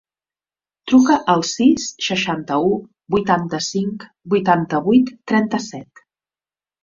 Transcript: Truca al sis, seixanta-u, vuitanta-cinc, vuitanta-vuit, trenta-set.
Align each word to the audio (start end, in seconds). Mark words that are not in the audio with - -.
Truca 0.91 1.15
al 1.33 1.43
sis, 1.49 1.83
seixanta-u, 2.05 2.71
vuitanta-cinc, 3.15 4.07
vuitanta-vuit, 4.35 5.11
trenta-set. 5.33 6.03